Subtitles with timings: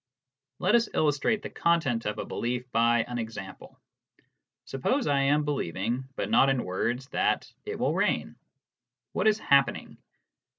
[0.57, 3.79] Let us illustrate the content of a belief by an example.
[4.65, 8.35] Suppose I am believing, but not in words, that" it will rain."
[9.11, 9.99] What is happening